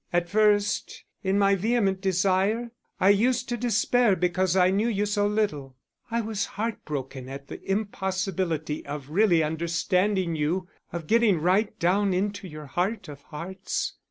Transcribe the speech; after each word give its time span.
At 0.11 0.29
first 0.29 1.03
in 1.23 1.37
my 1.37 1.53
vehement 1.53 2.01
desire, 2.01 2.71
I 2.99 3.09
used 3.09 3.47
to 3.49 3.55
despair 3.55 4.15
because 4.15 4.55
I 4.55 4.71
knew 4.71 4.87
you 4.87 5.05
so 5.05 5.27
little; 5.27 5.75
I 6.09 6.21
was 6.21 6.45
heartbroken 6.57 7.29
at 7.29 7.49
the 7.49 7.63
impossibility 7.71 8.83
of 8.87 9.11
really 9.11 9.43
understanding 9.43 10.35
you, 10.35 10.67
of 10.91 11.05
getting 11.05 11.39
right 11.39 11.77
down 11.77 12.15
into 12.15 12.47
your 12.47 12.65
heart 12.65 13.09
of 13.09 13.21
hearts. 13.25 13.93